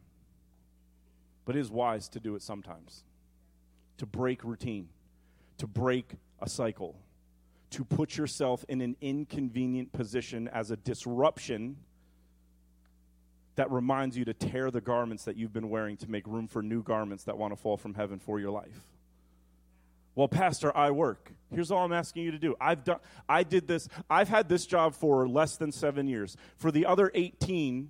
[1.45, 3.03] but it is wise to do it sometimes.
[3.97, 4.89] To break routine,
[5.57, 6.95] to break a cycle
[7.71, 11.77] to put yourself in an inconvenient position as a disruption
[13.55, 16.61] that reminds you to tear the garments that you've been wearing to make room for
[16.61, 18.79] new garments that want to fall from heaven for your life.
[20.15, 21.31] Well, pastor, I work.
[21.53, 22.55] Here's all I'm asking you to do.
[22.59, 23.87] I've done I did this.
[24.09, 26.35] I've had this job for less than 7 years.
[26.57, 27.89] For the other 18,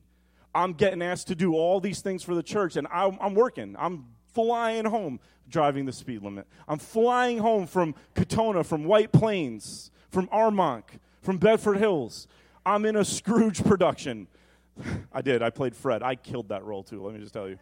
[0.54, 3.76] I'm getting asked to do all these things for the church and I'm, I'm working.
[3.80, 6.48] I'm flying home driving the speed limit.
[6.68, 10.84] I'm flying home from Katonah, from White Plains, from Armonk,
[11.22, 12.28] from Bedford Hills.
[12.66, 14.28] I'm in a Scrooge production.
[15.14, 15.42] I did.
[15.42, 16.04] I played Fred.
[16.04, 17.04] I killed that role too.
[17.04, 17.58] Let me just tell you.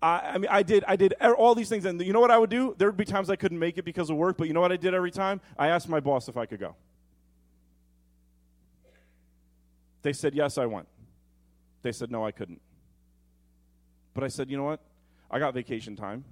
[0.00, 0.84] I, I, mean, I did.
[0.86, 2.74] I did er, all these things, and you know what I would do?
[2.78, 4.72] There would be times I couldn't make it because of work, but you know what
[4.72, 5.40] I did every time?
[5.58, 6.76] I asked my boss if I could go.
[10.02, 10.86] They said yes, I went.
[11.82, 12.60] They said no, I couldn't.
[14.12, 14.80] But I said, you know what?
[15.34, 16.24] I got vacation time.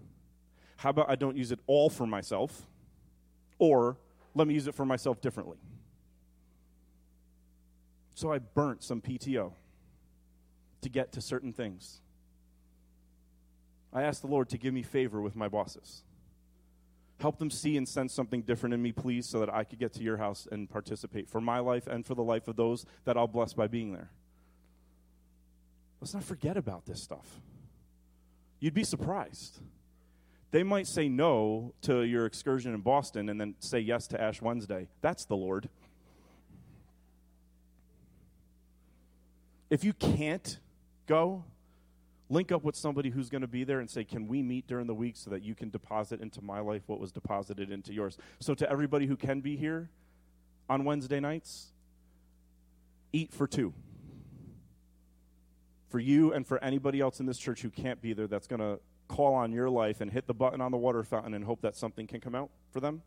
[0.76, 2.68] How about I don't use it all for myself?
[3.58, 3.98] Or
[4.32, 5.58] let me use it for myself differently.
[8.14, 9.54] So I burnt some PTO
[10.82, 12.00] to get to certain things.
[13.92, 16.04] I asked the Lord to give me favor with my bosses.
[17.18, 19.92] Help them see and sense something different in me, please, so that I could get
[19.94, 23.16] to your house and participate for my life and for the life of those that
[23.16, 24.10] I'll bless by being there.
[26.00, 27.40] Let's not forget about this stuff.
[28.62, 29.60] You'd be surprised
[30.52, 34.40] they might say no to your excursion in Boston and then say yes to Ash
[34.40, 34.86] Wednesday.
[35.00, 35.68] That's the Lord.
[39.70, 40.58] If you can't
[41.06, 41.42] go,
[42.28, 44.86] link up with somebody who's going to be there and say, Can we meet during
[44.86, 48.18] the week so that you can deposit into my life what was deposited into yours?
[48.38, 49.88] So, to everybody who can be here,
[50.68, 51.72] on Wednesday nights,
[53.14, 53.72] eat for two.
[55.92, 58.60] For you and for anybody else in this church who can't be there that's going
[58.60, 61.60] to call on your life and hit the button on the water fountain and hope
[61.60, 63.02] that something can come out for them.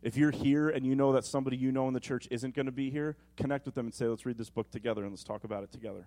[0.00, 2.64] If you're here and you know that somebody you know in the church isn't going
[2.64, 5.22] to be here, connect with them and say, let's read this book together and let's
[5.22, 6.06] talk about it together.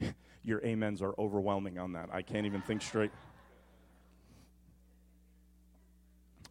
[0.42, 2.08] Your amens are overwhelming on that.
[2.10, 3.10] I can't even think straight.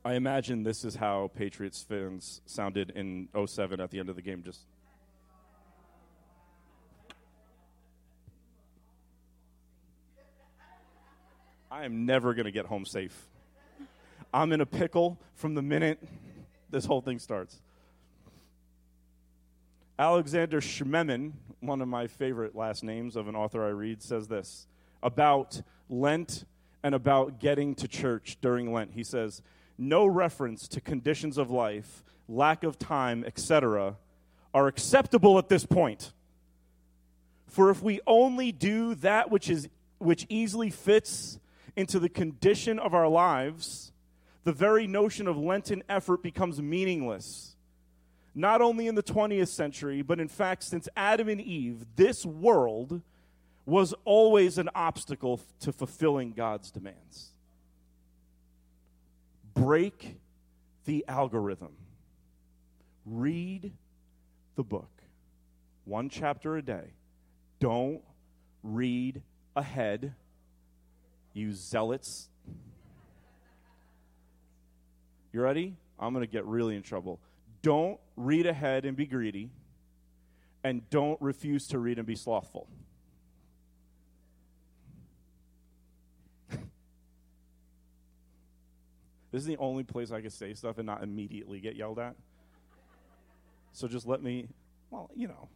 [0.10, 4.24] I imagine this is how Patriots fans sounded in 07 at the end of the
[4.24, 4.42] game.
[4.42, 4.62] Just.
[11.70, 13.28] I am never going to get home safe.
[14.34, 16.00] I'm in a pickle from the minute
[16.72, 17.62] this whole thing starts.
[20.00, 24.66] Alexander Schmemann, one of my favorite last names of an author I read, says this
[25.04, 26.46] about Lent
[26.82, 28.94] and about getting to church during Lent.
[28.94, 29.44] He says,
[29.82, 33.96] No reference to conditions of life, lack of time, etc.,
[34.54, 36.12] are acceptable at this point.
[37.48, 41.40] For if we only do that which, is, which easily fits
[41.78, 43.94] into the condition of our lives,
[44.44, 47.56] the very notion of Lenten effort becomes meaningless.
[48.36, 53.02] Not only in the 20th century, but in fact, since Adam and Eve, this world
[53.66, 57.30] was always an obstacle to fulfilling God's demands.
[59.60, 60.20] Break
[60.86, 61.76] the algorithm.
[63.06, 63.72] Read
[64.56, 64.90] the book,
[65.86, 66.94] one chapter a day.
[67.60, 68.02] Don't
[68.64, 69.22] read
[69.56, 70.14] ahead,
[71.34, 72.30] you zealots
[75.32, 75.76] you ready?
[76.00, 77.20] I'm going to get really in trouble.
[77.62, 79.52] Don't read ahead and be greedy,
[80.64, 82.68] and don't refuse to read and be slothful.
[89.32, 92.16] Is the only place I can say stuff and not immediately get yelled at.
[93.72, 94.48] So just let me,
[94.90, 95.48] well, you know.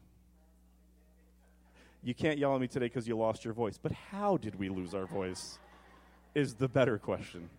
[2.03, 3.79] You can't yell at me today because you lost your voice.
[3.81, 5.57] But how did we lose our voice?
[6.35, 7.49] Is the better question.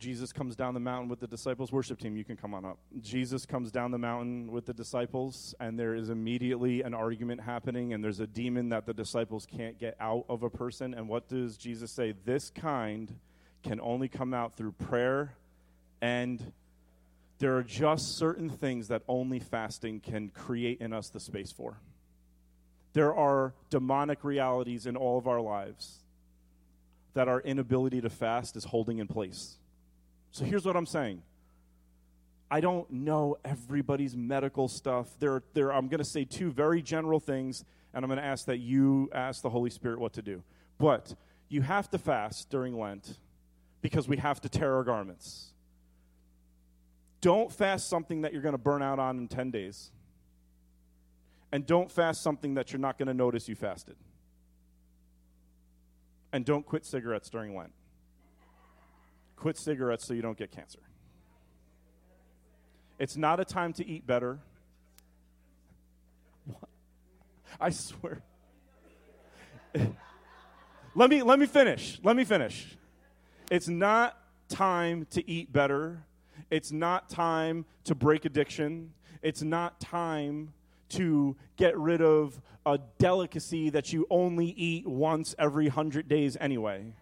[0.00, 1.70] Jesus comes down the mountain with the disciples.
[1.70, 2.78] Worship team, you can come on up.
[3.02, 7.92] Jesus comes down the mountain with the disciples, and there is immediately an argument happening,
[7.92, 10.94] and there's a demon that the disciples can't get out of a person.
[10.94, 12.14] And what does Jesus say?
[12.24, 13.14] This kind
[13.62, 15.34] can only come out through prayer,
[16.00, 16.50] and
[17.38, 21.78] there are just certain things that only fasting can create in us the space for.
[22.94, 25.98] There are demonic realities in all of our lives
[27.12, 29.58] that our inability to fast is holding in place.
[30.32, 31.22] So here's what I'm saying.
[32.50, 35.08] I don't know everybody's medical stuff.
[35.20, 37.64] There, there, I'm going to say two very general things,
[37.94, 40.42] and I'm going to ask that you ask the Holy Spirit what to do.
[40.78, 41.14] But
[41.48, 43.18] you have to fast during Lent
[43.82, 45.52] because we have to tear our garments.
[47.20, 49.90] Don't fast something that you're going to burn out on in 10 days.
[51.52, 53.96] And don't fast something that you're not going to notice you fasted.
[56.32, 57.72] And don't quit cigarettes during Lent.
[59.40, 60.80] Quit cigarettes so you don't get cancer.
[62.98, 64.38] It's not a time to eat better.
[66.44, 66.68] What?
[67.60, 68.20] I swear.
[70.94, 71.98] let me let me finish.
[72.04, 72.76] Let me finish.
[73.50, 74.18] It's not
[74.50, 76.04] time to eat better.
[76.50, 78.92] It's not time to break addiction.
[79.22, 80.52] It's not time
[80.90, 86.92] to get rid of a delicacy that you only eat once every 100 days anyway.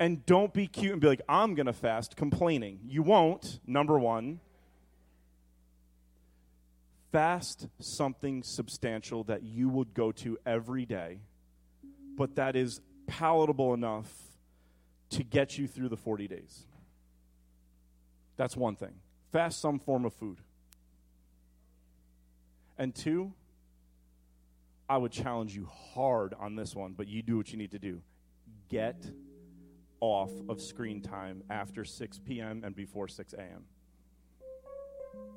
[0.00, 2.80] And don't be cute and be like, I'm going to fast, complaining.
[2.88, 4.40] You won't, number one.
[7.12, 11.18] Fast something substantial that you would go to every day,
[12.16, 14.10] but that is palatable enough
[15.10, 16.64] to get you through the 40 days.
[18.38, 18.94] That's one thing.
[19.32, 20.38] Fast some form of food.
[22.78, 23.34] And two,
[24.88, 27.78] I would challenge you hard on this one, but you do what you need to
[27.78, 28.00] do.
[28.70, 28.96] Get
[30.00, 32.62] off of screen time after 6 p.m.
[32.64, 33.64] and before 6 a.m.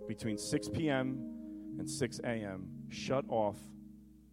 [0.08, 1.76] Between 6 p.m.
[1.80, 3.58] and 6 a.m., shut off.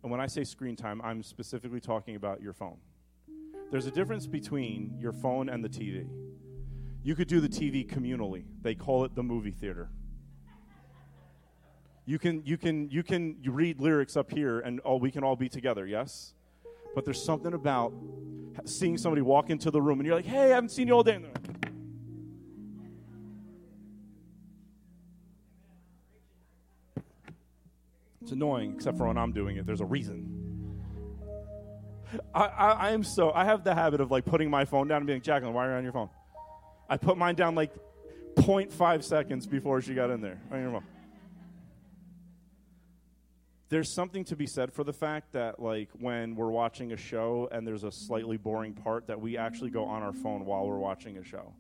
[0.02, 2.78] And when I say screen time, I'm specifically talking about your phone.
[3.70, 6.08] There's a difference between your phone and the TV.
[7.02, 9.90] You could do the TV communally, they call it the movie theater.
[12.06, 15.36] You can, you can, you can read lyrics up here and all, we can all
[15.36, 16.34] be together, yes?
[16.94, 17.92] But there's something about
[18.64, 21.02] seeing somebody walk into the room and you're like, hey, I haven't seen you all
[21.02, 21.20] day.
[28.22, 29.66] It's annoying, except for when I'm doing it.
[29.66, 30.40] There's a reason.
[32.34, 34.98] I, I, I am so, I have the habit of like putting my phone down
[34.98, 36.10] and being like, Jacqueline, why are you on your phone?
[36.88, 37.72] I put mine down like
[38.36, 40.40] 0.5 seconds before she got in there.
[40.50, 40.84] On your phone.
[43.70, 47.48] There's something to be said for the fact that, like, when we're watching a show
[47.52, 50.76] and there's a slightly boring part, that we actually go on our phone while we're
[50.78, 51.54] watching a show.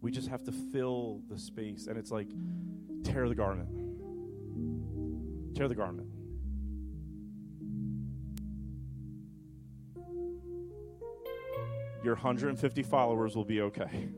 [0.00, 2.28] We just have to fill the space, and it's like
[3.04, 3.68] tear the garment.
[5.54, 6.08] Tear the garment.
[12.02, 14.08] Your 150 followers will be okay.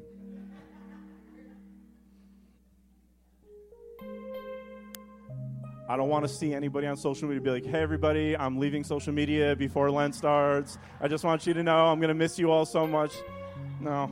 [5.90, 8.84] I don't want to see anybody on social media be like, hey, everybody, I'm leaving
[8.84, 10.76] social media before Lent starts.
[11.00, 13.14] I just want you to know I'm going to miss you all so much.
[13.80, 14.10] No.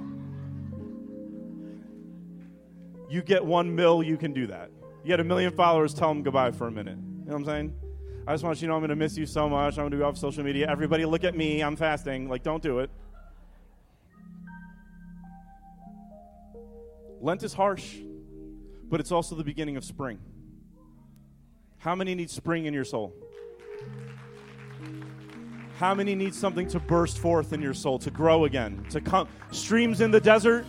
[3.11, 4.71] You get one mil, you can do that.
[5.05, 6.97] You get a million followers, tell them goodbye for a minute.
[6.97, 7.75] You know what I'm saying?
[8.27, 9.75] I just want you to know I'm going to miss you so much.
[9.75, 10.71] I'm going to be off social media.
[10.71, 11.61] Everybody, look at me.
[11.61, 12.27] I'm fasting.
[12.29, 12.91] Like, don't do it.
[17.21, 17.99] Lent is harsh,
[18.85, 20.19] but it's also the beginning of spring.
[21.79, 23.13] How many need spring in your soul?
[25.79, 29.29] How many need something to burst forth in your soul, to grow again, to come?
[29.51, 30.65] Streams in the desert.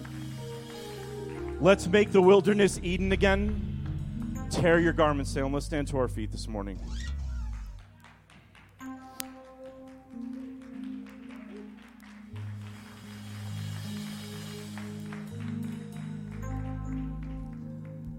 [1.61, 4.47] Let's make the wilderness Eden again.
[4.51, 5.53] Tear your garments, Salem.
[5.53, 6.79] Let's stand to our feet this morning.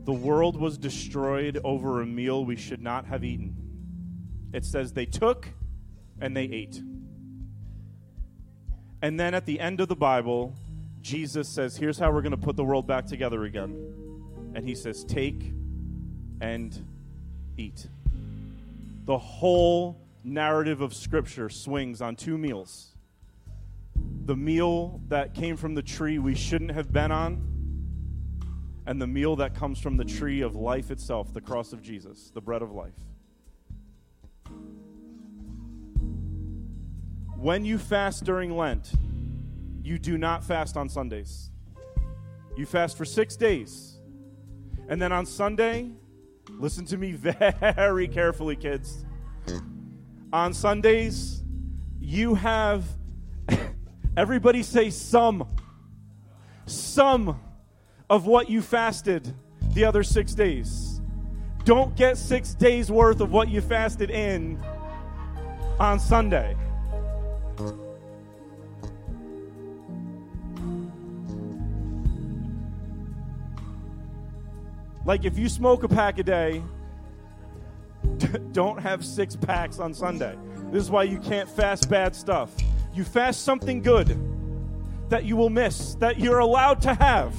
[0.09, 3.55] The world was destroyed over a meal we should not have eaten.
[4.55, 5.47] It says they took
[6.19, 6.81] and they ate.
[9.03, 10.57] And then at the end of the Bible,
[11.03, 14.53] Jesus says, Here's how we're going to put the world back together again.
[14.55, 15.53] And he says, Take
[16.41, 16.87] and
[17.59, 17.87] eat.
[19.05, 22.95] The whole narrative of Scripture swings on two meals
[24.25, 27.58] the meal that came from the tree we shouldn't have been on
[28.89, 30.19] and the meal that comes from the mm.
[30.19, 32.95] tree of life itself, the cross of Jesus, the bread of life.
[37.37, 38.91] When you fast during Lent,
[39.83, 41.51] you do not fast on Sundays.
[42.57, 43.99] You fast for six days.
[44.89, 45.91] And then on Sunday,
[46.49, 49.05] listen to me very carefully, kids.
[50.33, 51.45] On Sundays,
[52.01, 52.85] you have,
[54.17, 55.47] everybody say some.
[56.65, 57.39] Some
[58.11, 59.35] of what you fasted
[59.75, 61.01] the other six days.
[61.65, 64.59] Don't get six days worth of what you fasted in
[65.79, 66.57] on Sunday.
[75.05, 76.63] Like if you smoke a pack a day,
[78.53, 80.37] don't have six packs on Sunday.
[80.71, 82.55] This is why you can't fast bad stuff.
[82.93, 84.19] You fast something good
[85.09, 87.35] that you will miss, that you're allowed to have.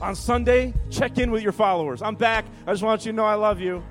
[0.00, 2.00] On Sunday, check in with your followers.
[2.00, 2.46] I'm back.
[2.66, 3.84] I just want you to know I love you.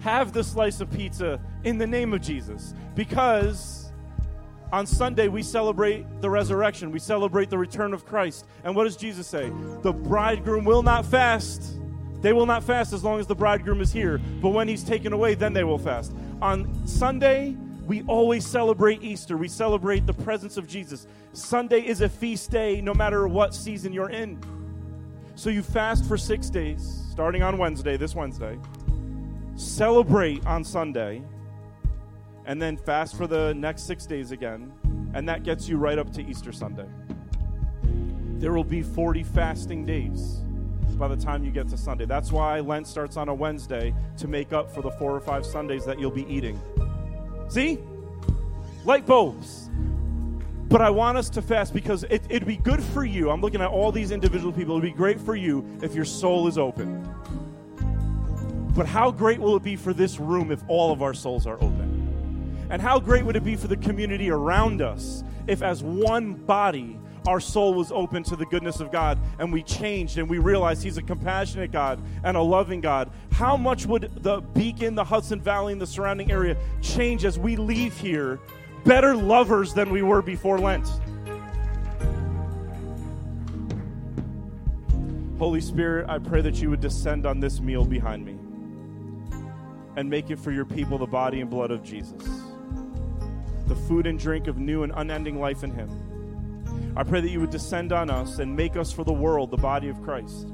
[0.00, 3.90] Have the slice of pizza in the name of Jesus because
[4.72, 8.46] on Sunday we celebrate the resurrection, we celebrate the return of Christ.
[8.62, 9.50] And what does Jesus say?
[9.82, 11.78] The bridegroom will not fast.
[12.20, 15.12] They will not fast as long as the bridegroom is here, but when he's taken
[15.12, 16.14] away, then they will fast.
[16.40, 17.56] On Sunday,
[17.86, 19.36] we always celebrate Easter.
[19.36, 21.06] We celebrate the presence of Jesus.
[21.32, 24.40] Sunday is a feast day no matter what season you're in.
[25.34, 28.58] So you fast for six days, starting on Wednesday, this Wednesday.
[29.56, 31.22] Celebrate on Sunday,
[32.46, 34.72] and then fast for the next six days again.
[35.12, 36.86] And that gets you right up to Easter Sunday.
[38.38, 40.40] There will be 40 fasting days
[40.96, 42.04] by the time you get to Sunday.
[42.04, 45.44] That's why Lent starts on a Wednesday to make up for the four or five
[45.44, 46.60] Sundays that you'll be eating.
[47.54, 47.78] See?
[48.84, 49.70] Light bulbs.
[50.68, 53.30] But I want us to fast because it, it'd be good for you.
[53.30, 54.76] I'm looking at all these individual people.
[54.76, 57.08] It'd be great for you if your soul is open.
[58.74, 61.54] But how great will it be for this room if all of our souls are
[61.62, 62.66] open?
[62.70, 66.98] And how great would it be for the community around us if, as one body,
[67.26, 70.82] our soul was open to the goodness of God and we changed and we realized
[70.82, 75.40] He's a compassionate God and a loving God, how much would the Beacon, the Hudson
[75.40, 78.38] Valley, and the surrounding area change as we leave here
[78.84, 80.86] better lovers than we were before Lent?
[85.38, 88.38] Holy Spirit, I pray that you would descend on this meal behind me
[89.96, 92.22] and make it for your people the body and blood of Jesus,
[93.66, 96.13] the food and drink of new and unending life in Him.
[96.96, 99.56] I pray that you would descend on us and make us for the world the
[99.56, 100.48] body of Christ.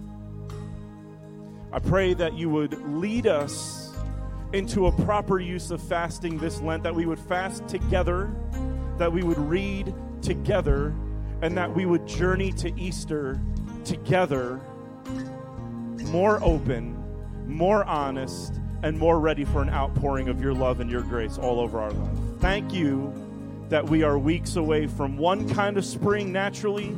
[1.72, 3.94] I pray that you would lead us
[4.52, 8.30] into a proper use of fasting this Lent, that we would fast together,
[8.98, 10.94] that we would read together,
[11.42, 13.40] and that we would journey to Easter
[13.84, 14.60] together
[16.06, 16.96] more open,
[17.46, 21.60] more honest, and more ready for an outpouring of your love and your grace all
[21.60, 22.18] over our life.
[22.40, 23.12] Thank you
[23.70, 26.88] that we are weeks away from one kind of spring naturally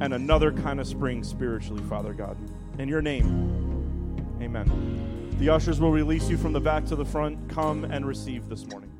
[0.00, 2.36] and another kind of spring spiritually, Father God.
[2.78, 5.36] In your name, amen.
[5.38, 7.48] The ushers will release you from the back to the front.
[7.48, 8.92] Come and receive this morning.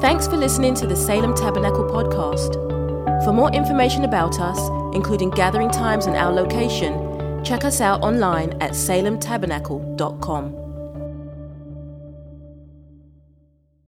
[0.00, 2.54] Thanks for listening to the Salem Tabernacle podcast.
[3.24, 4.58] For more information about us,
[4.94, 10.67] including gathering times and our location, check us out online at salemtabernacle.com.